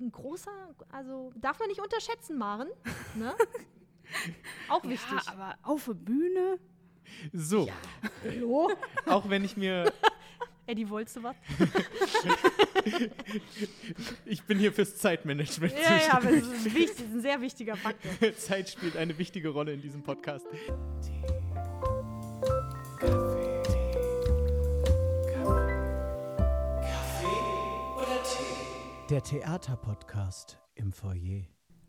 [0.00, 0.50] ein großer,
[0.90, 2.68] also darf man nicht unterschätzen, Maren.
[3.14, 3.34] Ne?
[4.68, 5.18] Auch wichtig.
[5.26, 6.58] Ja, aber auf der Bühne.
[7.32, 7.68] So,
[8.24, 8.70] Hallo?
[9.06, 9.92] auch wenn ich mir,
[10.66, 11.36] Eddie, wolltest du was?
[14.26, 17.20] ich bin hier fürs Zeitmanagement Ja, ja, aber das ist, ein wichtig, das ist ein
[17.22, 18.34] sehr wichtiger Faktor.
[18.36, 20.46] Zeit spielt eine wichtige Rolle in diesem Podcast.
[29.10, 31.44] Der Theaterpodcast im Foyer.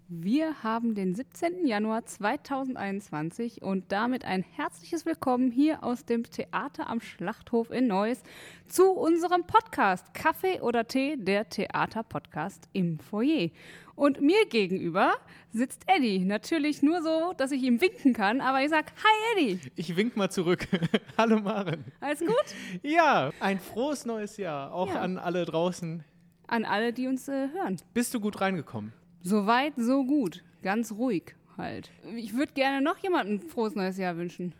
[0.07, 1.67] Wir haben den 17.
[1.67, 8.23] Januar 2021 und damit ein herzliches Willkommen hier aus dem Theater am Schlachthof in Neuss
[8.67, 13.49] zu unserem Podcast Kaffee oder Tee, der Theaterpodcast im Foyer.
[13.95, 15.13] Und mir gegenüber
[15.51, 16.19] sitzt Eddie.
[16.25, 19.59] Natürlich nur so, dass ich ihm winken kann, aber ich sag Hi Eddie.
[19.75, 20.67] Ich wink mal zurück.
[21.17, 21.83] Hallo Maren.
[21.99, 22.55] Alles gut?
[22.81, 25.01] Ja, ein frohes neues Jahr, auch Ja.
[25.01, 26.03] an alle draußen.
[26.49, 27.77] An alle, die uns äh, hören.
[27.93, 28.91] Bist du gut reingekommen?
[29.21, 30.43] Soweit, so gut.
[30.63, 31.91] Ganz ruhig halt.
[32.15, 34.53] Ich würde gerne noch jemandem ein frohes neues Jahr wünschen.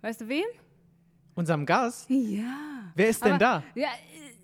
[0.00, 0.44] Weißt du wem?
[1.34, 2.08] Unserem Gast?
[2.10, 2.92] Ja.
[2.94, 3.62] Wer ist denn Aber- da?
[3.74, 3.88] Ja,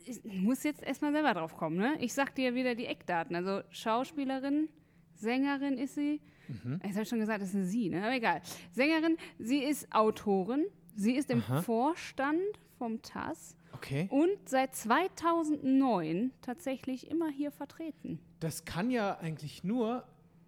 [0.06, 1.94] ich muss jetzt erstmal selber drauf kommen, ne?
[2.00, 3.34] Ich sag dir wieder die Eckdaten.
[3.36, 4.68] Also Schauspielerin,
[5.14, 6.20] Sängerin ist sie.
[6.48, 6.80] Mhm.
[6.84, 8.02] Ich habe schon gesagt, das ist sie, ne?
[8.04, 8.42] Aber egal.
[8.72, 11.62] Sängerin, sie ist Autorin, sie ist im Aha.
[11.62, 12.40] Vorstand
[12.78, 14.08] vom TAS Okay.
[14.10, 18.18] und seit 2009 tatsächlich immer hier vertreten.
[18.40, 20.04] Das kann ja eigentlich nur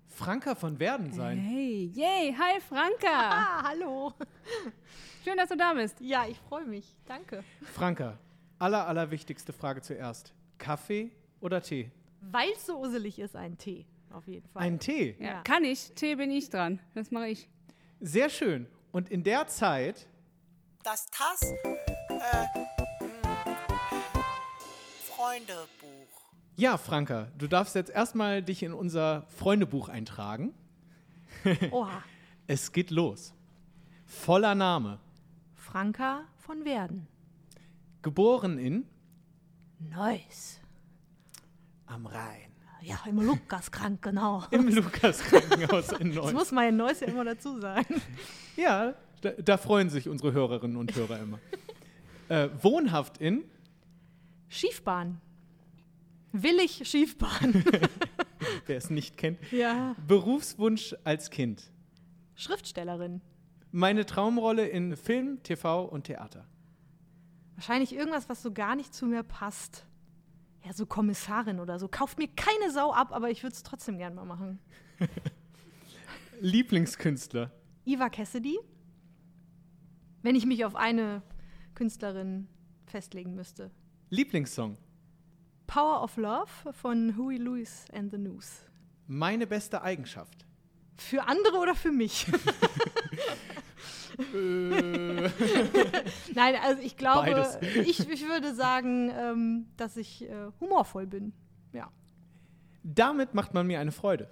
[0.08, 1.38] Franka von Werden sein.
[1.38, 2.94] Hey, yay, hi Franka.
[3.08, 4.12] Ah, hallo.
[5.24, 6.00] Schön, dass du da bist.
[6.00, 6.96] Ja, ich freue mich.
[7.06, 7.42] Danke.
[7.74, 8.18] Franka,
[8.58, 10.32] aller, allerwichtigste Frage zuerst.
[10.58, 11.90] Kaffee oder Tee?
[12.20, 13.86] Weil es so uselig ist, ein Tee.
[14.12, 14.62] Auf jeden Fall.
[14.62, 15.16] Ein Tee.
[15.18, 15.42] Ja, Ja.
[15.42, 15.92] kann ich.
[15.94, 16.80] Tee bin ich dran.
[16.94, 17.48] Das mache ich.
[18.00, 18.66] Sehr schön.
[18.92, 20.06] Und in der Zeit,
[20.84, 21.42] Das TAS
[22.08, 22.46] äh,
[25.16, 26.08] Freundebuch.
[26.56, 30.54] ja, Franka, du darfst jetzt erstmal dich in unser Freundebuch eintragen.
[31.70, 32.02] Oha.
[32.48, 33.34] Es geht los.
[34.04, 35.00] Voller Name.
[35.54, 37.08] Franka von Werden.
[38.02, 38.84] Geboren in
[39.80, 40.60] Neuss.
[41.86, 42.52] am Rhein.
[42.82, 44.44] Ja, im Lukas krank, genau.
[44.52, 46.32] Im Lukas-Krankenhaus in Das Neuss.
[46.34, 48.00] muss man in Neuss ja immer dazu sagen.
[48.56, 51.40] Ja, da, da freuen sich unsere Hörerinnen und Hörer immer.
[52.28, 53.42] äh, wohnhaft in
[54.48, 55.20] Schiefbahn.
[56.32, 57.64] Willig Schiefbahn.
[58.66, 59.38] wer es nicht kennt.
[59.52, 59.94] ja.
[60.06, 61.70] Berufswunsch als Kind.
[62.34, 63.20] Schriftstellerin.
[63.72, 66.46] Meine Traumrolle in Film, TV und Theater.
[67.56, 69.86] Wahrscheinlich irgendwas, was so gar nicht zu mir passt.
[70.64, 71.88] Ja, so Kommissarin oder so.
[71.88, 74.58] Kauft mir keine Sau ab, aber ich würde es trotzdem gern mal machen.
[76.40, 77.50] Lieblingskünstler.
[77.84, 78.58] Eva Cassidy.
[80.22, 81.22] Wenn ich mich auf eine
[81.74, 82.48] Künstlerin
[82.86, 83.70] festlegen müsste.
[84.10, 84.76] Lieblingssong.
[85.66, 88.64] Power of Love von Huey Lewis and the News.
[89.08, 90.46] Meine beste Eigenschaft.
[90.96, 92.26] Für andere oder für mich?
[94.18, 95.28] Äh,
[96.34, 97.46] Nein, also ich glaube,
[97.84, 101.32] ich, ich würde sagen, ähm, dass ich äh, humorvoll bin.
[101.72, 101.90] Ja.
[102.82, 104.30] damit macht man mir eine Freude.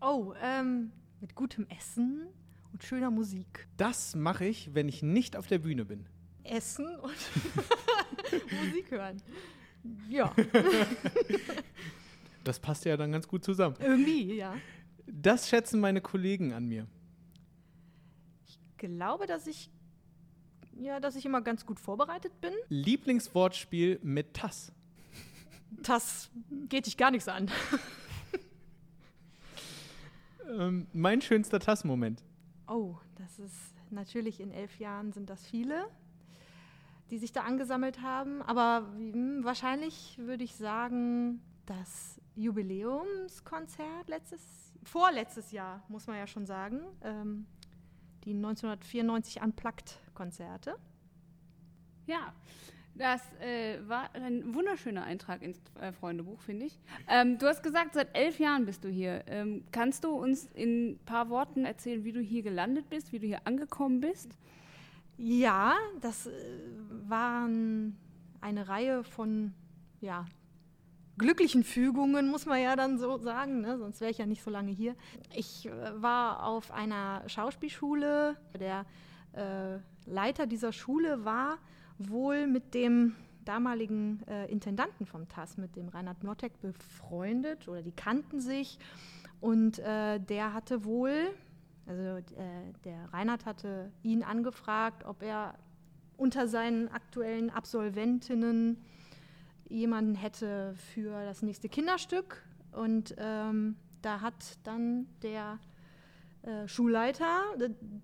[0.00, 2.26] Oh, ähm, mit gutem Essen
[2.72, 3.68] und schöner Musik.
[3.76, 6.06] Das mache ich, wenn ich nicht auf der Bühne bin.
[6.48, 7.12] Essen und
[8.64, 9.22] Musik hören.
[10.08, 10.34] Ja,
[12.44, 13.76] Das passt ja dann ganz gut zusammen.
[13.78, 14.54] irgendwie, ja.
[15.06, 16.86] Das schätzen meine Kollegen an mir.
[18.78, 19.70] Glaube, dass ich
[20.80, 22.52] ja, dass ich immer ganz gut vorbereitet bin.
[22.68, 24.72] Lieblingswortspiel mit Tass.
[25.82, 26.30] Das
[26.68, 27.50] geht dich gar nichts an.
[30.48, 32.22] Ähm, mein schönster Tass-Moment.
[32.68, 35.86] Oh, das ist natürlich in elf Jahren sind das viele,
[37.10, 38.42] die sich da angesammelt haben.
[38.42, 44.40] Aber hm, wahrscheinlich würde ich sagen, das Jubiläumskonzert letztes,
[44.84, 47.46] vorletztes Jahr, muss man ja schon sagen, ähm,
[48.24, 50.76] die 1994 Unplugged-Konzerte.
[52.06, 52.32] Ja,
[52.94, 56.78] das äh, war ein wunderschöner Eintrag ins äh, Freundebuch, finde ich.
[57.08, 59.22] Ähm, du hast gesagt, seit elf Jahren bist du hier.
[59.28, 63.20] Ähm, kannst du uns in ein paar Worten erzählen, wie du hier gelandet bist, wie
[63.20, 64.36] du hier angekommen bist?
[65.18, 66.30] Ja, das äh,
[67.08, 67.98] waren
[68.40, 69.52] eine Reihe von
[70.00, 70.24] ja,
[71.18, 73.78] glücklichen Fügungen, muss man ja dann so sagen, ne?
[73.78, 74.94] sonst wäre ich ja nicht so lange hier.
[75.34, 75.70] Ich äh,
[76.00, 78.36] war auf einer Schauspielschule.
[78.58, 78.86] Der
[79.32, 81.58] äh, Leiter dieser Schule war
[81.98, 87.92] wohl mit dem damaligen äh, Intendanten vom TAS, mit dem Reinhard Mlottek, befreundet oder die
[87.92, 88.78] kannten sich.
[89.40, 91.34] Und äh, der hatte wohl,
[91.88, 92.22] also äh,
[92.84, 95.54] der Reinhard hatte ihn angefragt, ob er
[96.16, 98.76] unter seinen aktuellen Absolventinnen
[99.68, 105.58] jemanden hätte für das nächste Kinderstück Und ähm, da hat dann der
[106.42, 107.42] äh, Schulleiter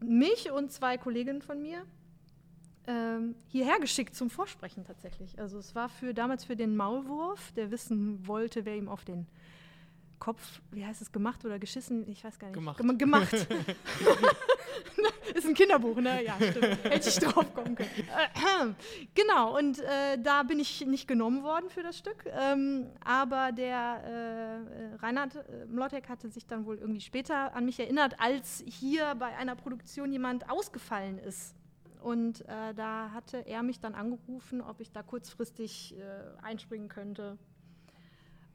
[0.01, 1.85] mich und zwei Kolleginnen von mir
[2.87, 5.39] ähm, hierher geschickt zum Vorsprechen tatsächlich.
[5.39, 9.27] Also es war für damals für den Maulwurf, der wissen wollte, wer ihm auf den
[10.25, 12.09] Kopf, wie heißt es, gemacht oder geschissen?
[12.09, 12.55] Ich weiß gar nicht.
[12.55, 12.79] Gemacht.
[12.79, 13.31] Gem gemacht.
[15.35, 16.25] Ist ein Kinderbuch, ne?
[16.25, 16.83] Ja, stimmt.
[16.85, 17.91] Hätte ich drauf kommen können.
[19.15, 22.25] Genau, und äh, da bin ich nicht genommen worden für das Stück.
[22.27, 27.79] Ähm, aber der äh, Reinhard äh, Mlottek hatte sich dann wohl irgendwie später an mich
[27.79, 31.55] erinnert, als hier bei einer Produktion jemand ausgefallen ist.
[32.01, 37.37] Und äh, da hatte er mich dann angerufen, ob ich da kurzfristig äh, einspringen könnte.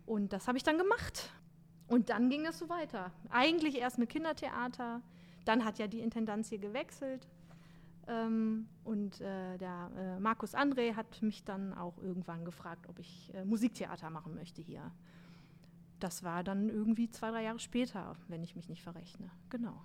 [0.09, 1.31] Und das habe ich dann gemacht.
[1.89, 3.11] Und dann ging es so weiter.
[3.29, 5.01] Eigentlich erst mit Kindertheater,
[5.45, 7.27] dann hat ja die Intendanz hier gewechselt.
[8.07, 13.31] Ähm, und äh, der äh, Markus André hat mich dann auch irgendwann gefragt, ob ich
[13.33, 14.91] äh, Musiktheater machen möchte hier.
[15.99, 19.29] Das war dann irgendwie zwei, drei Jahre später, wenn ich mich nicht verrechne.
[19.49, 19.83] Genau.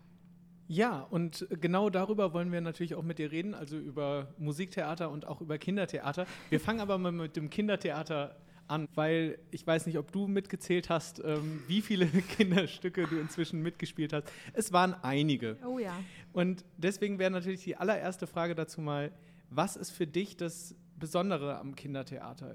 [0.66, 5.26] Ja, und genau darüber wollen wir natürlich auch mit dir reden, also über Musiktheater und
[5.26, 6.26] auch über Kindertheater.
[6.48, 8.44] Wir fangen aber mal mit dem Kindertheater an,
[8.94, 12.06] weil ich weiß nicht, ob du mitgezählt hast, ähm, wie viele
[12.36, 14.30] Kinderstücke du inzwischen mitgespielt hast.
[14.52, 15.56] Es waren einige.
[15.66, 15.94] Oh ja.
[16.32, 19.12] Und deswegen wäre natürlich die allererste Frage dazu mal,
[19.50, 22.54] was ist für dich das Besondere am Kindertheater?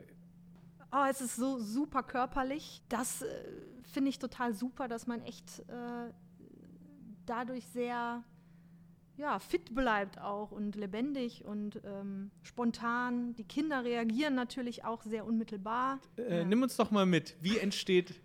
[0.92, 2.82] Oh, es ist so super körperlich.
[2.90, 3.26] Das äh,
[3.84, 6.12] finde ich total super, dass man echt äh,
[7.26, 8.24] dadurch sehr
[9.20, 13.36] ja, fit bleibt auch und lebendig und ähm, spontan.
[13.36, 16.00] Die Kinder reagieren natürlich auch sehr unmittelbar.
[16.18, 16.46] Äh, Ja.
[16.46, 18.22] Nimm uns doch mal mit, wie entsteht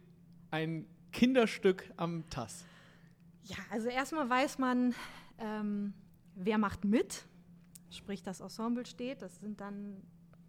[0.50, 2.64] ein Kinderstück am TAS?
[3.43, 4.94] Ja, also erstmal weiß man,
[5.38, 5.93] ähm,
[6.37, 7.25] wer macht mit.
[7.90, 9.20] Sprich, das Ensemble steht.
[9.20, 10.00] Das sind dann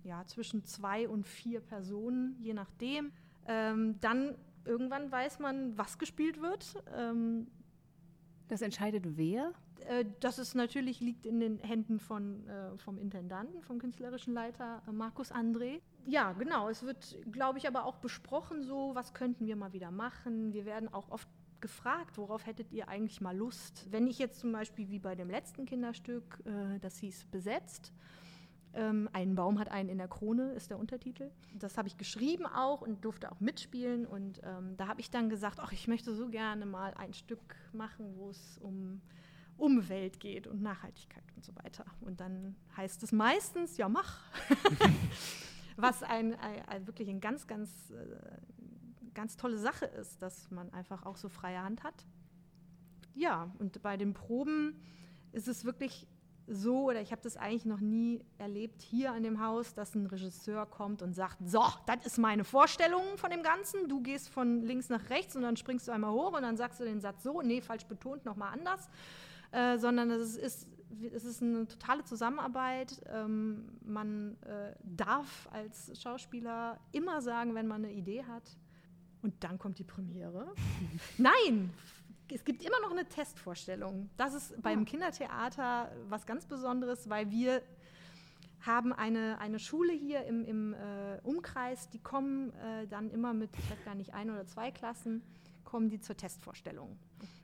[0.04, 3.12] ja, zwischen zwei und vier Personen, je nachdem.
[3.48, 6.84] Ähm, dann irgendwann weiß man, was gespielt wird.
[6.96, 7.48] Ähm,
[8.48, 9.54] Das entscheidet wer?
[9.88, 14.82] Äh, Das ist natürlich liegt in den Händen von, äh, vom Intendanten, vom künstlerischen Leiter
[14.88, 15.82] äh, Markus André.
[16.06, 16.70] Ja, genau.
[16.70, 20.54] Es wird, glaube ich, aber auch besprochen, so was könnten wir mal wieder machen.
[20.54, 21.28] Wir werden auch oft
[21.62, 23.88] gefragt, worauf hättet ihr eigentlich mal Lust?
[23.90, 26.44] Wenn ich jetzt zum Beispiel wie bei dem letzten Kinderstück,
[26.82, 27.92] das hieß besetzt.
[28.76, 31.32] Ähm, ein Baum hat einen in der Krone, ist der Untertitel.
[31.54, 34.06] Das habe ich geschrieben auch und durfte auch mitspielen.
[34.06, 37.56] Und ähm, da habe ich dann gesagt, ach, ich möchte so gerne mal ein Stück
[37.74, 39.02] machen, wo es um
[39.58, 41.86] Umwelt geht und Nachhaltigkeit und so weiter.
[42.02, 44.20] Und dann heißt es meistens, ja, mach.
[45.78, 50.72] Was ein, ein, ein wirklich eine ganz, ganz, äh, ganz tolle Sache ist, dass man
[50.74, 52.06] einfach auch so freie Hand hat.
[53.14, 54.82] Ja, und bei den Proben
[55.32, 56.08] ist es wirklich
[56.48, 60.06] so, oder ich habe das eigentlich noch nie erlebt hier an dem Haus, dass ein
[60.06, 64.62] Regisseur kommt und sagt, so, das ist meine Vorstellung von dem Ganzen, du gehst von
[64.62, 67.24] links nach rechts und dann springst du einmal hoch und dann sagst du den Satz
[67.24, 68.90] so, nee, falsch betont, nochmal anders,
[69.52, 70.68] äh, sondern es ist,
[71.14, 73.02] es ist eine totale Zusammenarbeit.
[73.08, 78.58] Ähm, man äh, darf als Schauspieler immer sagen, wenn man eine Idee hat.
[79.22, 80.54] Und dann kommt die Premiere.
[81.18, 81.74] Nein,
[82.30, 84.10] es gibt immer noch eine Testvorstellung.
[84.18, 87.62] Das ist beim Kindertheater was ganz Besonderes, weil wir
[88.66, 93.52] haben eine, eine Schule hier im, im äh, Umkreis, die kommen äh, dann immer mit,
[93.58, 95.22] ich weiß gar nicht, ein oder zwei Klassen,
[95.64, 96.98] kommen die zur Testvorstellung.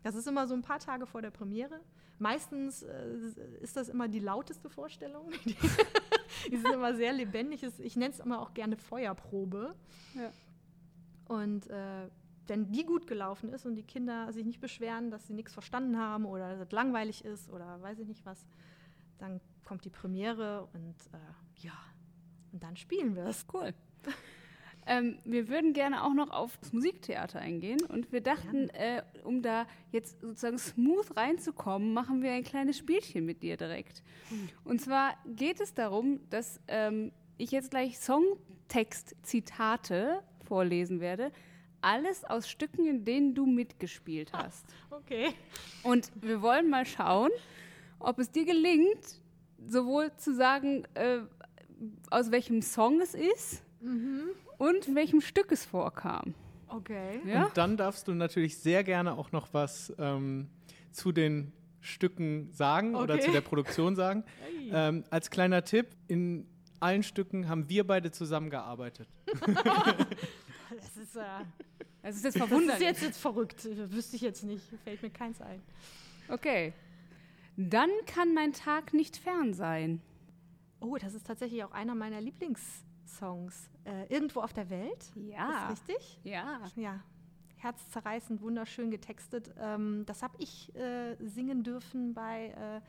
[0.04, 1.80] Das ist immer so ein paar Tage vor der Premiere.
[2.18, 3.16] Meistens äh,
[3.62, 5.32] ist das immer die lauteste Vorstellung.
[5.46, 5.56] die,
[6.52, 7.64] die sind immer sehr lebendig.
[7.80, 9.76] Ich nenne es immer auch gerne Feuerprobe.
[10.16, 10.32] Ja.
[11.28, 11.68] Und
[12.52, 15.98] wenn die gut gelaufen ist und die Kinder sich nicht beschweren, dass sie nichts verstanden
[15.98, 18.46] haben oder dass es langweilig ist oder weiß ich nicht was,
[19.20, 21.18] dann kommt die Premiere und äh,
[21.66, 21.72] ja,
[22.52, 23.46] und dann spielen wir es.
[23.54, 23.74] Cool.
[24.86, 29.42] Ähm, wir würden gerne auch noch auf das Musiktheater eingehen und wir dachten, äh, um
[29.44, 34.04] da jetzt sozusagen smooth reinzukommen, machen wir ein kleines Spielchen mit dir direkt.
[34.66, 41.32] Und zwar geht es darum, dass ähm, ich jetzt gleich Songtext-Zitate vorlesen werde.
[41.82, 44.66] Alles aus Stücken, in denen du mitgespielt hast.
[44.92, 45.30] Okay.
[45.84, 47.32] Und wir wollen mal schauen,
[48.00, 49.20] ob es dir gelingt,
[49.66, 51.20] sowohl zu sagen, äh,
[52.10, 53.64] aus welchem Song es ist
[54.58, 56.34] und in welchem Stück es vorkam.
[56.68, 57.20] Okay.
[57.26, 57.46] Ja?
[57.46, 60.50] Und dann darfst du natürlich sehr gerne auch noch was ähm,
[60.92, 63.24] zu den Stücken sagen oder Okay.
[63.26, 64.24] zu der Produktion sagen.
[64.74, 66.48] Ähm, als kleiner Tipp, in
[66.80, 69.06] allen Stücken haben wir beide zusammengearbeitet.
[71.14, 71.46] Das ist, äh,
[72.02, 72.82] Das ist jetzt das ist verwunderlich.
[72.84, 73.66] jetzt, jetzt verrückt.
[73.92, 74.64] Wüsste ich jetzt nicht.
[74.84, 75.62] Fällt mir keins ein.
[76.30, 76.74] Okay.
[77.58, 80.02] Dann kann mein Tag nicht fern sein.
[80.80, 83.70] Oh, das ist tatsächlich auch einer meiner Lieblingssongs.
[83.84, 85.12] Äh, Irgendwo auf der Welt.
[85.16, 85.70] Ja.
[85.72, 86.20] Ist richtig?
[86.24, 86.62] Ja.
[86.76, 87.04] Ja.
[87.58, 89.54] herzzerreißend, wunderschön getextet.
[89.60, 92.82] Ähm, das habe ich äh, singen dürfen bei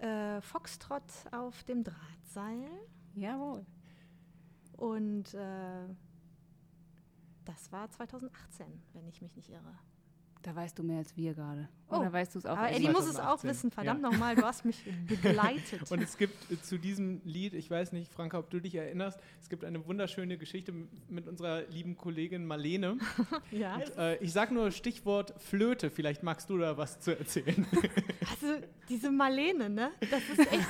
[0.00, 1.02] äh, äh, Foxtrot
[1.32, 2.70] auf dem Drahtseil.
[3.16, 3.66] Jawohl.
[4.78, 5.84] Und äh,
[7.52, 9.78] das war 2018, wenn ich mich nicht irre.
[10.42, 11.68] Da weißt du mehr als wir gerade.
[11.90, 11.96] Oh.
[11.96, 12.56] Oder weißt du es auch?
[12.56, 12.70] Aber?
[12.72, 13.50] Eddie muss es auch 2018.
[13.50, 13.70] wissen.
[13.70, 14.10] Verdammt Ja.
[14.10, 15.90] nochmal, du hast mich begleitet.
[15.92, 19.20] Und es gibt äh, zu diesem Lied, ich weiß nicht, Franka, ob du dich erinnerst,
[19.42, 20.72] es gibt eine wunderschöne Geschichte
[21.08, 22.96] mit unserer lieben Kollegin Marlene.
[23.50, 23.74] ja.
[23.76, 27.66] Und, äh, ich sage nur Stichwort Flöte, vielleicht magst du da was zu erzählen.
[28.30, 29.90] Also diese Marlene, ne?
[30.10, 30.68] Das ist echt,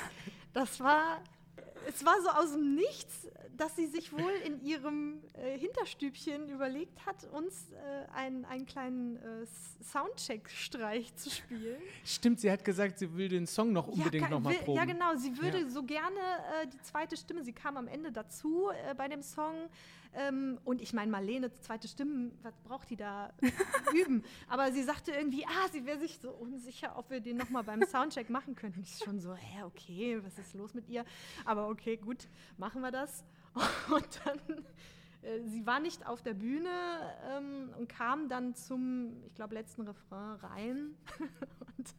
[0.52, 1.20] das war,
[1.86, 3.28] es war so aus dem Nichts,
[3.60, 9.16] dass sie sich wohl in ihrem äh, Hinterstübchen überlegt hat, uns äh, einen, einen kleinen
[9.16, 9.46] äh,
[9.84, 11.80] Soundcheck-Streich zu spielen.
[12.04, 14.76] Stimmt, sie hat gesagt, sie will den Song noch unbedingt ka- nochmal proben.
[14.78, 15.14] Ja, genau.
[15.16, 15.68] Sie würde Ja.
[15.68, 16.18] so gerne
[16.62, 19.68] äh, die zweite Stimme, sie kam am Ende dazu äh, bei dem Song.
[20.12, 23.32] Ähm, und ich meine, Marlene, zweite Stimme, was braucht die da
[23.94, 24.24] üben?
[24.48, 27.82] Aber sie sagte irgendwie, ah, sie wäre sich so unsicher, ob wir den nochmal beim
[27.84, 28.82] Soundcheck machen könnten.
[28.82, 31.04] Ich schon so, hä, okay, was ist los mit ihr?
[31.44, 33.24] Aber okay, gut, machen wir das.
[33.90, 34.64] Und dann,
[35.22, 36.68] äh, sie war nicht auf der Bühne
[37.30, 40.94] ähm, und kam dann zum, ich glaube, letzten Refrain rein.
[41.76, 41.94] und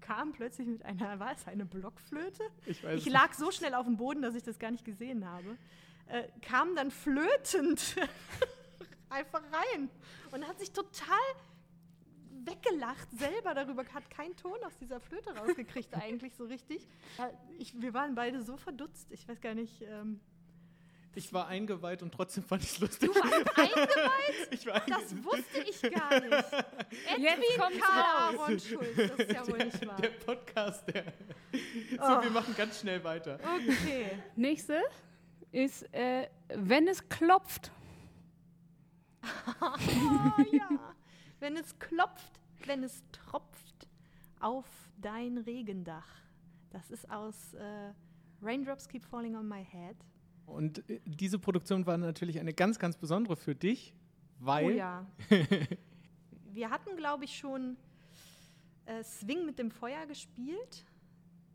[0.00, 2.44] kam plötzlich mit einer, war es eine Blockflöte?
[2.66, 5.26] Ich weiß Ich lag so schnell auf dem Boden, dass ich das gar nicht gesehen
[5.26, 5.56] habe.
[6.08, 7.96] Äh, kam dann flötend
[9.10, 9.90] einfach rein
[10.30, 11.18] und hat sich total
[12.44, 16.86] weggelacht selber darüber, hat keinen Ton aus dieser Flöte rausgekriegt eigentlich so richtig.
[17.58, 19.82] Ich, wir waren beide so verdutzt, ich weiß gar nicht.
[19.82, 20.20] Ähm,
[21.16, 23.10] Ich war eingeweiht und trotzdem fand ich es lustig.
[23.12, 24.48] du warst eingeweiht?
[24.52, 26.52] Ich war Das einge- wusste ich gar nicht.
[27.18, 28.38] Jetzt kommt's Karl raus.
[28.38, 29.96] Aaron Schulz, das ist ja wohl nicht wahr.
[30.00, 31.04] der Podcast, der.
[31.52, 32.22] So, Oh.
[32.22, 33.40] wir machen ganz schnell weiter.
[33.42, 34.10] Okay.
[34.36, 34.82] Nächste
[35.56, 37.72] ist, äh, wenn es klopft.
[39.60, 39.76] Ah,
[40.52, 40.68] ja.
[41.40, 43.88] Wenn es klopft, wenn es tropft
[44.40, 44.66] auf
[45.00, 46.06] dein Regendach.
[46.70, 47.92] Das ist aus äh,
[48.42, 49.96] Raindrops Keep Falling on My Head.
[50.44, 53.94] Und äh, diese Produktion war natürlich eine ganz, ganz besondere für dich,
[54.38, 54.66] weil.
[54.66, 55.06] Oh ja.
[56.52, 57.76] Wir hatten, glaube ich, schon
[58.84, 60.84] äh, Swing mit dem Feuer gespielt.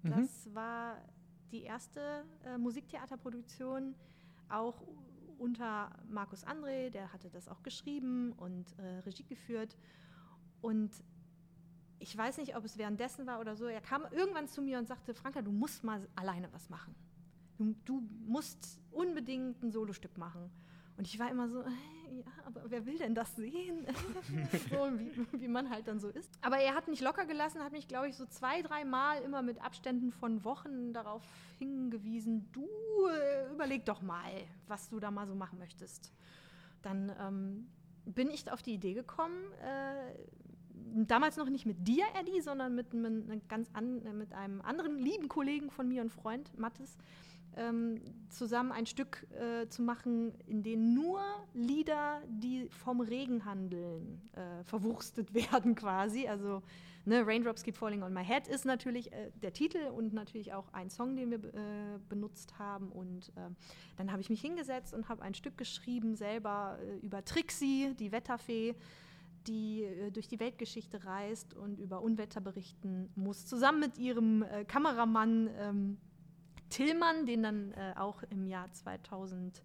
[0.02, 0.10] Mhm.
[0.10, 0.98] Das war
[1.52, 3.96] die erste äh, Musiktheaterproduktion,
[4.50, 4.82] auch
[5.38, 9.76] unter Markus André, der hatte das auch geschrieben und äh, Regie geführt.
[10.62, 10.92] Und
[12.00, 13.66] ich weiß nicht, ob es währenddessen war oder so.
[13.66, 16.96] Er kam irgendwann zu mir und sagte: Franka, du musst mal alleine was machen.
[17.58, 20.52] Du, du musst unbedingt ein Solostück machen.
[20.98, 21.70] Und ich war immer so, äh,
[22.12, 23.86] ja, aber wer will denn das sehen?
[24.70, 26.30] so, wie, wie man halt dann so ist.
[26.42, 29.42] Aber er hat mich locker gelassen, hat mich, glaube ich, so zwei, drei Mal immer
[29.42, 31.24] mit Abständen von Wochen darauf
[31.60, 32.68] hingewiesen, du
[33.08, 34.32] äh, überleg doch mal,
[34.68, 36.12] was du da mal so machen möchtest.
[36.82, 37.68] Dann ähm,
[38.06, 42.94] bin ich auf die Idee gekommen, äh, damals noch nicht mit dir, Eddie, sondern mit,
[42.94, 43.44] mit,
[43.74, 46.98] an, äh, mit einem anderen lieben Kollegen von mir und Freund, Mattes,
[47.58, 51.22] ähm, zusammen ein Stück äh, zu machen, in dem nur
[51.54, 56.28] Lieder, die vom Regen handeln, äh, verwurstet werden quasi.
[56.28, 56.62] Also
[57.06, 60.72] ne, Raindrops Keep Falling on My Head ist natürlich äh, der Titel und natürlich auch
[60.74, 62.92] ein Song, den wir äh, benutzt haben.
[62.92, 63.50] Und äh,
[63.98, 68.12] dann habe ich mich hingesetzt und habe ein Stück geschrieben selber äh, über Trixie, die
[68.12, 68.76] Wetterfee
[69.48, 75.50] die durch die Weltgeschichte reist und über Unwetter berichten muss, zusammen mit ihrem äh, Kameramann
[75.58, 75.98] ähm,
[76.72, 79.64] Tillmann, den dann äh, auch im Jahr 2000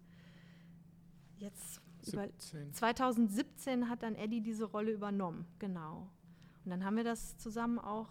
[1.37, 2.73] jetzt über, 17.
[2.73, 6.09] 2017 hat dann Eddie diese Rolle übernommen, genau.
[6.63, 8.09] Und dann haben wir das zusammen auch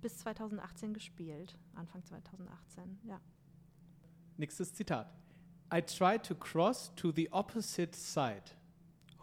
[0.00, 3.20] bis 2018 gespielt, Anfang 2018, ja.
[4.36, 5.12] Nächstes Zitat.
[5.74, 8.42] I tried to cross to the opposite side.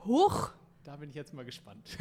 [0.06, 0.52] Huch,
[0.84, 1.98] Da bin ich jetzt mal gespannt.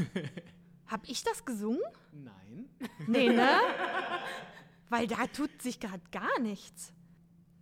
[0.87, 1.81] hab ich das gesungen?
[2.13, 2.69] Nein.
[3.07, 3.49] Nee, ne?
[4.89, 6.93] Weil da tut sich gerade gar nichts.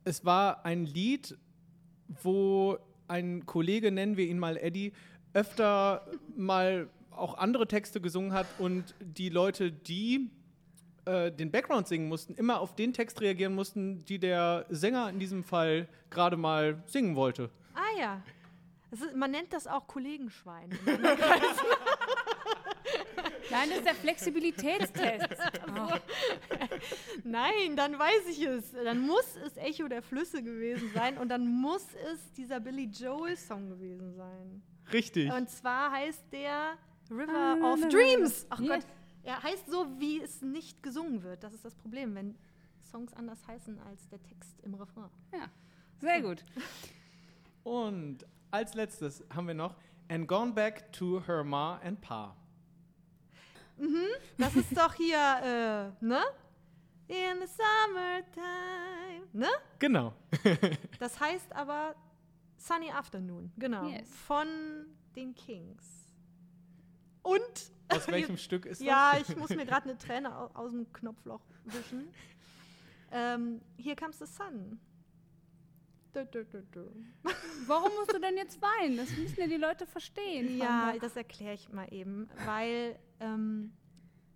[0.05, 1.37] Es war ein Lied,
[2.23, 4.93] wo ein Kollege, nennen wir ihn mal Eddie,
[5.33, 10.31] öfter mal auch andere Texte gesungen hat und die Leute, die
[11.05, 15.19] äh, den Background singen mussten, immer auf den Text reagieren mussten, die der Sänger in
[15.19, 17.51] diesem Fall gerade mal singen wollte.
[17.75, 18.23] Ah ja.
[18.91, 20.71] Ist, man nennt das auch Kollegenschwein.
[23.53, 25.29] Nein, das ist der Flexibilitätstest.
[25.69, 25.89] Oh.
[27.25, 28.73] Nein, dann weiß ich es.
[28.73, 33.37] Dann muss es Echo der Flüsse gewesen sein und dann muss es dieser Billy Joel
[33.37, 34.63] Song gewesen sein.
[34.93, 35.33] Richtig.
[35.33, 36.77] Und zwar heißt der
[37.11, 37.81] River Ah, of.
[37.89, 38.47] Dreams.
[38.51, 38.59] Ach.
[38.59, 38.87] Gott.
[39.23, 41.45] Er heißt so, wie es nicht gesungen wird.
[41.45, 42.35] Das ist das Problem, wenn
[42.91, 45.11] Songs anders heißen als der Text im Refrain.
[45.33, 45.49] Ja,
[46.01, 46.45] sehr gut.
[47.63, 49.77] Und als letztes haben wir noch
[50.09, 52.37] and gone back to her ma and pa.
[54.39, 56.21] Das ist doch hier, äh, ne?
[57.09, 59.49] In the summertime, ne?
[59.79, 60.15] Genau.
[60.99, 61.95] Das heißt aber
[62.57, 63.89] Sunny Afternoon, genau.
[63.89, 64.09] Yes.
[64.27, 64.47] Von
[65.17, 66.09] den Kings.
[67.23, 67.41] Und
[67.89, 69.29] Aus welchem Stück ist Ja, das?
[69.31, 72.09] ich muss mir gerade eine Träne au- aus dem Knopfloch wischen.
[73.11, 74.81] Ähm, Here comes the sun.
[77.67, 78.97] Warum musst du denn jetzt weinen?
[78.97, 80.59] Das müssen ja die Leute verstehen.
[80.59, 83.73] Ja, das erkläre ich mal eben, weil ähm,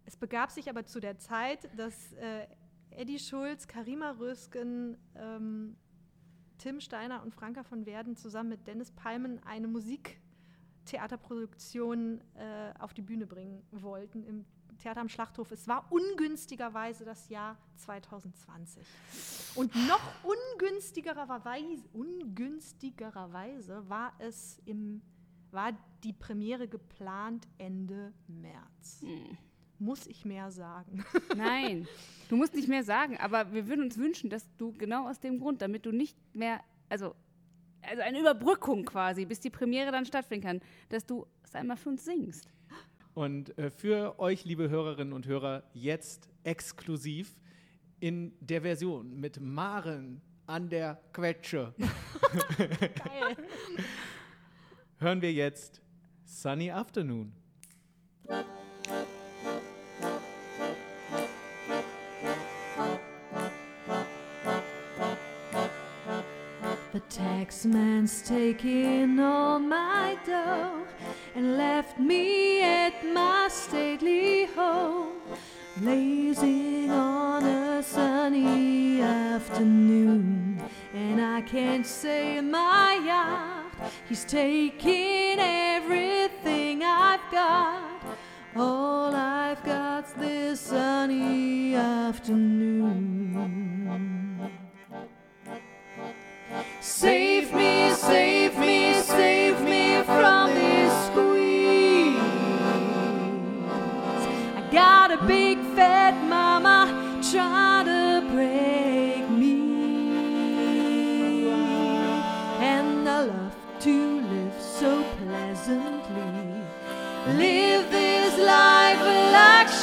[0.05, 2.47] es begab sich aber zu der Zeit, dass äh,
[2.91, 5.77] Eddie Schulz, Karima Rösken, ähm,
[6.59, 13.03] Tim Steiner und Franka von Werden zusammen mit Dennis Palmen eine Musiktheaterproduktion äh, auf die
[13.03, 15.51] Bühne bringen wollten im Theater am Schlachthof.
[15.51, 18.83] Es war ungünstigerweise das Jahr 2020.
[19.55, 25.03] Und noch ungünstigererweise, ungünstigererweise war es im,
[25.51, 25.73] war
[26.05, 29.03] die Premiere geplant Ende März.
[29.79, 31.05] Muss ich mehr sagen?
[31.37, 31.87] Nein,
[32.29, 35.39] du musst nicht mehr sagen, aber wir würden uns wünschen, dass du genau aus dem
[35.39, 37.15] Grund, damit du nicht mehr, also,
[37.83, 41.91] also eine Überbrückung quasi, bis die Premiere dann stattfinden kann, dass du es einmal für
[41.91, 42.49] uns singst.
[43.17, 47.41] Und äh, für euch, liebe Hörerinnen und Hörer, jetzt exklusiv
[47.99, 51.73] in der Version mit Maren an der Quetsche
[52.59, 53.37] Geil.
[54.99, 55.81] hören wir jetzt
[56.27, 57.33] Sunny Afternoon.
[66.97, 70.87] The taxman's taking all my dough
[71.35, 75.21] and left me at my stately home,
[75.77, 80.59] blazing on a sunny afternoon.
[80.95, 83.75] And I can't say my yacht,
[84.09, 88.01] he's taking everything I've got.
[88.57, 93.16] All I've got's this sunny afternoon.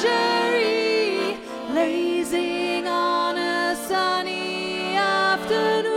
[0.03, 1.37] Luxury,
[1.69, 5.93] blazing on a sunny afternoon.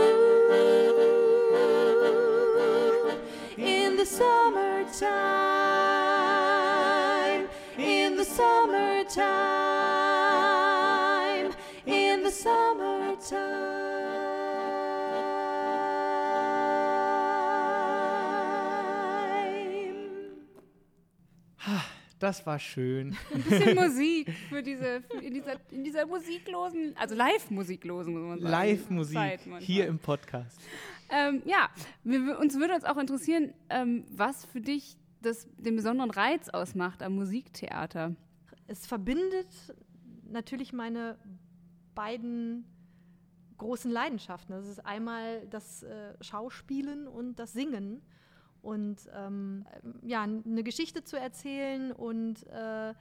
[3.57, 5.46] In the summertime,
[22.19, 23.15] Das war schön.
[23.33, 28.39] Ein bisschen Musik für diese, für in, dieser, in dieser musiklosen, also live-musiklosen, muss man
[28.39, 28.51] sagen.
[28.51, 30.59] Live-Musik hier im Podcast.
[31.09, 31.69] Ähm, ja,
[32.03, 37.01] wir- uns würde uns auch interessieren, ähm, was für dich das, den besonderen Reiz ausmacht
[37.03, 38.15] am Musiktheater.
[38.67, 39.47] Es verbindet
[40.29, 41.17] natürlich meine
[41.95, 42.65] beiden
[43.57, 44.53] großen Leidenschaften.
[44.53, 48.01] Das ist einmal das äh, Schauspielen und das Singen.
[48.61, 49.65] Und ähm,
[50.03, 52.93] ja, eine Geschichte zu erzählen und äh,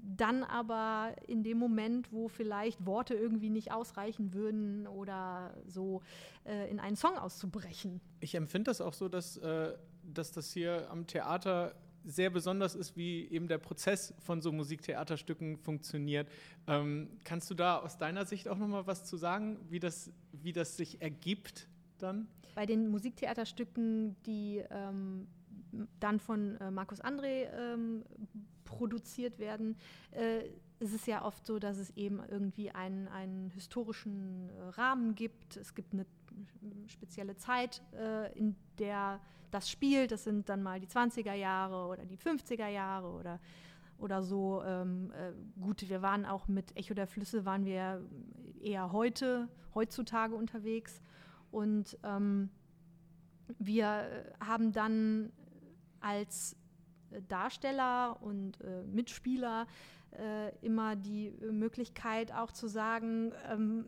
[0.00, 6.02] dann aber in dem Moment, wo vielleicht Worte irgendwie nicht ausreichen würden oder so,
[6.44, 8.00] äh, in einen Song auszubrechen.
[8.20, 12.96] Ich empfinde das auch so, dass, äh, dass das hier am Theater sehr besonders ist,
[12.96, 16.28] wie eben der Prozess von so Musiktheaterstücken funktioniert.
[16.66, 20.10] Ähm, kannst du da aus deiner Sicht auch noch mal was zu sagen, wie das,
[20.32, 22.28] wie das sich ergibt dann?
[22.58, 25.28] Bei den Musiktheaterstücken, die ähm,
[26.00, 28.02] dann von äh, Markus André ähm,
[28.64, 29.76] produziert werden,
[30.10, 30.40] äh,
[30.80, 35.56] ist es ja oft so, dass es eben irgendwie einen, einen historischen äh, Rahmen gibt.
[35.56, 36.04] Es gibt eine
[36.88, 39.20] spezielle Zeit, äh, in der
[39.52, 40.10] das spielt.
[40.10, 43.38] Das sind dann mal die 20er Jahre oder die 50er Jahre oder
[43.98, 44.64] oder so.
[44.64, 48.04] Ähm, äh, gut, wir waren auch mit Echo der Flüsse, waren wir
[48.60, 51.00] eher heute, heutzutage unterwegs.
[51.50, 52.50] Und ähm,
[53.58, 55.32] wir haben dann
[56.00, 56.56] als
[57.10, 59.66] äh, Darsteller und äh, Mitspieler
[60.12, 63.86] äh, immer die Möglichkeit auch zu sagen, ähm,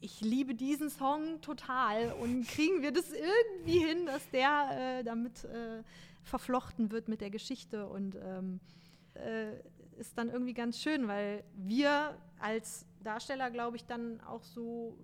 [0.00, 5.44] ich liebe diesen Song total und kriegen wir das irgendwie hin, dass der äh, damit
[5.44, 5.82] äh,
[6.22, 7.88] verflochten wird mit der Geschichte.
[7.88, 8.60] Und ähm,
[9.14, 9.52] äh,
[9.98, 14.98] ist dann irgendwie ganz schön, weil wir als Darsteller, glaube ich, dann auch so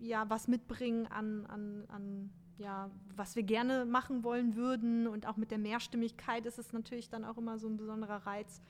[0.00, 5.06] ja, was mitbringen an, an, an ja, was wir gerne machen wollen würden.
[5.06, 8.60] Und auch mit der Mehrstimmigkeit ist es natürlich dann auch immer so ein besonderer Reiz.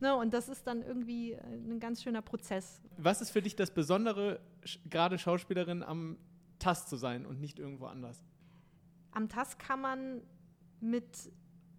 [0.00, 2.82] Ne, und das ist dann irgendwie äh, ein ganz schöner Prozess.
[2.96, 4.40] Was ist für dich das Besondere,
[4.90, 6.18] gerade Schauspielerin am
[6.58, 8.24] TAS zu sein und nicht irgendwo anders?
[9.12, 10.22] Am TAS kann man
[10.80, 11.30] mit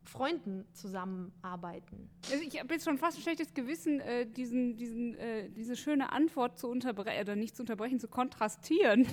[0.04, 2.10] Freunden zusammenarbeiten.
[2.32, 6.12] Also ich habe jetzt schon fast ein schlechtes Gewissen, äh, diesen, diesen, äh, diese schöne
[6.12, 9.08] Antwort zu unterbrechen, oder nicht zu unterbrechen, zu kontrastieren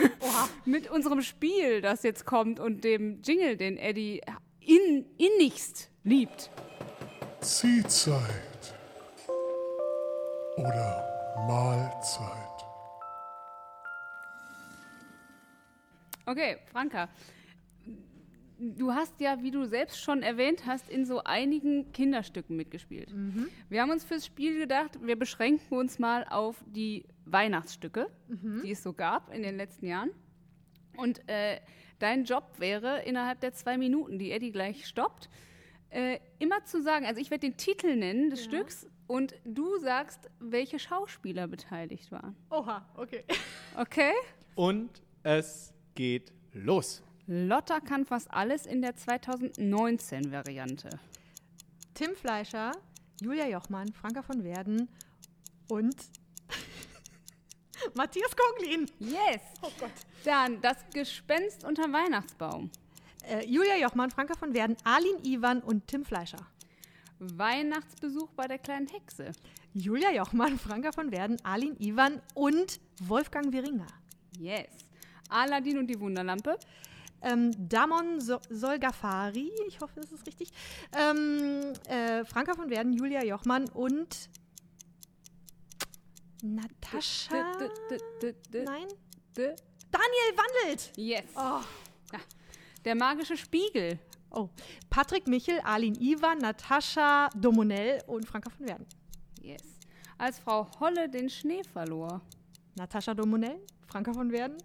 [0.64, 4.20] mit unserem Spiel, das jetzt kommt und dem Jingle, den Eddie
[4.60, 6.50] in, innigst liebt.
[7.40, 8.74] Ziehzeit
[10.56, 11.06] oder
[11.46, 12.50] Mahlzeit.
[16.26, 17.08] Okay, Franka.
[18.62, 23.10] Du hast ja, wie du selbst schon erwähnt hast, in so einigen Kinderstücken mitgespielt.
[23.70, 28.10] Wir haben uns fürs Spiel gedacht, wir beschränken uns mal auf die Weihnachtsstücke,
[28.62, 30.10] die es so gab in den letzten Jahren.
[30.98, 31.58] Und äh,
[32.00, 35.30] dein Job wäre, innerhalb der zwei Minuten, die Eddie gleich stoppt,
[35.88, 40.30] äh, immer zu sagen, also ich werde den Titel nennen des Stücks und du sagst,
[40.38, 42.36] welche Schauspieler beteiligt waren.
[42.50, 43.24] Oha, okay.
[43.76, 44.12] Okay?
[44.54, 47.02] Und es geht los.
[47.32, 50.90] Lotta kann fast alles in der 2019-Variante.
[51.94, 52.72] Tim Fleischer,
[53.20, 54.88] Julia Jochmann, Franka von Werden
[55.68, 55.94] und
[57.94, 58.90] Matthias Konglin.
[58.98, 59.42] Yes!
[59.62, 59.92] Oh Gott.
[60.24, 62.68] Dann das Gespenst unterm Weihnachtsbaum.
[63.28, 66.44] Äh, Julia Jochmann, Franka von Werden, Arlin Iwan und Tim Fleischer.
[67.20, 69.30] Weihnachtsbesuch bei der kleinen Hexe.
[69.72, 73.86] Julia Jochmann, Franka von Werden, Arlin Iwan und Wolfgang Weringer.
[74.36, 74.66] Yes.
[75.28, 76.58] Aladdin und die Wunderlampe.
[77.22, 80.50] Ähm, Damon so Solgafari, ich hoffe, das ist richtig.
[80.96, 84.30] Ähm, äh, Franka von Werden, Julia Jochmann und
[86.42, 87.34] Natascha.
[88.52, 88.88] Nein?
[89.34, 90.92] Daniel Wandelt.
[90.96, 91.24] Yes.
[91.36, 91.60] Oh.
[92.84, 93.98] Der magische Spiegel.
[94.30, 94.48] oh.
[94.88, 98.86] Patrick Michel, Arlin Iwan, Natascha Domonell und Franka von Werden.
[99.42, 99.62] Yes.
[100.16, 102.22] Als Frau Holle den Schnee verlor.
[102.76, 104.56] Natascha Domonell, Franka von Werden,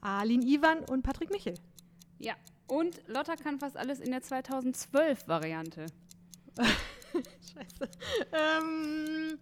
[0.00, 1.54] Arlin Iwan und Patrick Michel.
[2.18, 2.34] Ja.
[2.66, 5.86] Und Lotta kann fast alles in der 2012-Variante.
[6.56, 7.90] Scheiße.
[8.32, 9.38] Ähm,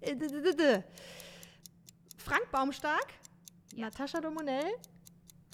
[0.00, 0.82] äh,
[2.18, 3.06] Frank Baumstark,
[3.74, 4.72] Natascha Domonell,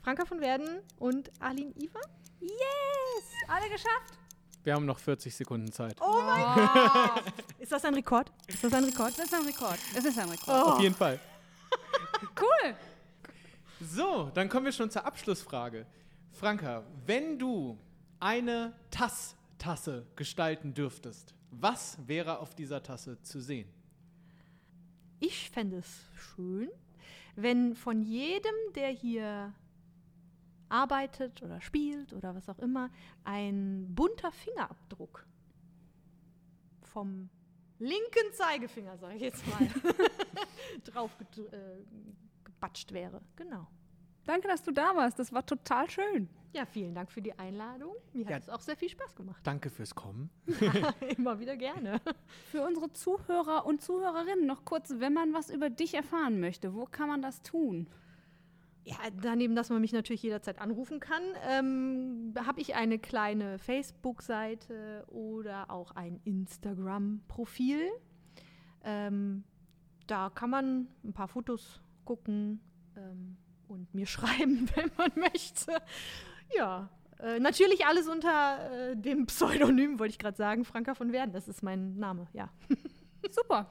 [0.02, 2.02] Franka von Werden und Arlin Iwan.
[2.40, 3.24] Yes!
[3.48, 4.18] Alle geschafft?
[4.64, 5.96] Wir haben noch 40 Sekunden Zeit.
[6.00, 7.24] Oh mein Gott!
[7.58, 8.30] Ist das ein Rekord?
[8.46, 9.18] Ist das ein Rekord?
[9.18, 9.78] Das ist ein Rekord.
[9.94, 10.62] Es ist ein Rekord.
[10.66, 10.70] Oh.
[10.72, 11.18] Auf jeden Fall.
[12.38, 12.74] Cool!
[13.80, 15.86] So, dann kommen wir schon zur Abschlussfrage.
[16.32, 17.78] Franka, wenn du
[18.18, 23.68] eine TAS-Tasse gestalten dürftest, was wäre auf dieser Tasse zu sehen?
[25.20, 26.68] Ich fände es schön,
[27.36, 29.54] wenn von jedem, der hier
[30.68, 32.90] arbeitet oder spielt oder was auch immer,
[33.22, 35.24] ein bunter Fingerabdruck
[36.82, 37.30] vom
[37.78, 39.68] linken Zeigefinger, sage ich jetzt mal,
[40.84, 41.78] drauf äh,
[42.58, 43.20] gebatscht wäre.
[43.36, 43.66] Genau.
[44.26, 45.18] Danke, dass du da warst.
[45.18, 46.28] Das war total schön.
[46.52, 47.94] Ja, vielen Dank für die Einladung.
[48.12, 48.36] Mir Ja.
[48.36, 49.40] hat es auch sehr viel Spaß gemacht.
[49.46, 50.28] Danke fürs Kommen.
[51.16, 52.00] Immer wieder gerne.
[52.50, 56.84] Für unsere Zuhörer und Zuhörerinnen noch kurz, wenn man was über dich erfahren möchte, wo
[56.84, 57.88] kann man das tun?
[58.84, 65.04] Ja, daneben, dass man mich natürlich jederzeit anrufen kann, ähm, habe ich eine kleine Facebook-Seite
[65.08, 67.80] oder auch ein Instagram-Profil.
[68.84, 69.44] Ähm,
[70.06, 72.60] da kann man ein paar Fotos gucken
[72.96, 73.36] ähm,
[73.68, 75.76] und mir schreiben, wenn man möchte.
[76.56, 76.88] Ja,
[77.20, 81.32] äh, natürlich alles unter äh, dem Pseudonym, wollte ich gerade sagen, Franka von Werden.
[81.32, 82.48] Das ist mein Name, ja.
[83.30, 83.66] Super.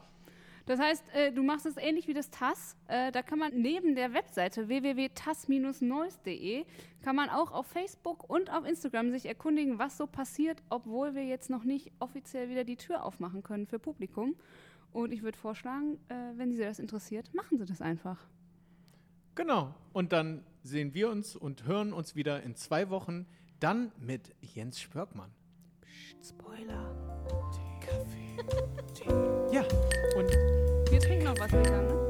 [0.67, 2.75] Das heißt, äh, du machst es ähnlich wie das TAS.
[2.87, 6.65] Äh, da kann man neben der Webseite www.tas-neues.de
[7.01, 11.25] kann man auch auf Facebook und auf Instagram sich erkundigen, was so passiert, obwohl wir
[11.25, 14.35] jetzt noch nicht offiziell wieder die Tür aufmachen können für Publikum.
[14.97, 18.17] Und ich würde vorschlagen, äh, wenn Sie das interessiert, machen Sie das einfach.
[19.35, 19.75] Genau.
[19.93, 23.27] Und dann sehen wir uns und hören uns wieder in zwei Wochen,
[23.59, 25.29] dann mit Jens Spörkmann.
[26.23, 26.95] Spoiler.
[29.51, 29.61] Ja,
[30.17, 30.29] und
[30.91, 32.06] Wir trinken noch was, ne?